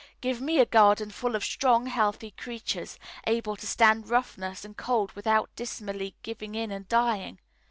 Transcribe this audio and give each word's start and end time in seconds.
Give 0.19 0.41
me 0.41 0.57
a 0.57 0.65
garden 0.65 1.11
full 1.11 1.35
of 1.35 1.43
strong, 1.43 1.85
healthy 1.85 2.31
creatures, 2.31 2.97
able 3.27 3.55
to 3.55 3.67
stand 3.67 4.09
roughness 4.09 4.65
and 4.65 4.75
cold 4.75 5.11
without 5.11 5.51
dismally 5.55 6.15
giving 6.23 6.55
in 6.55 6.71
and 6.71 6.89
dying. 6.89 7.37